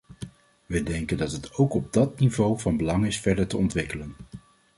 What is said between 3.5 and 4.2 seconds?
ontwikkelen.